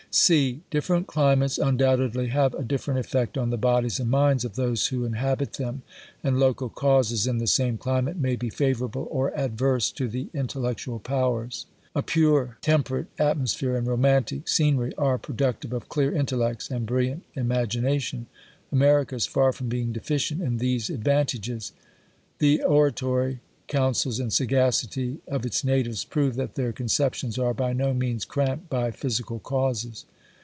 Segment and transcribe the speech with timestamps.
[0.13, 0.59] C.
[0.69, 5.05] Different climates undoubtedly have a different effect on the bodies and minds of those who
[5.05, 9.89] inhabit them ^ and local causes, in the same climate, may be favourable, or adverse
[9.93, 11.65] to the intellectual powers.
[11.95, 17.23] A pure, temperate atmosphere, and romantic scene ry, are productive of clear intellects and brilliant
[17.37, 18.25] imagi nation.
[18.69, 21.71] America is far from being deficient in these advantages.
[22.39, 27.93] The oratory, councils, and sagacity of its natives, prove that their conceptions are by no
[27.93, 30.03] means ^cramped by physical causes.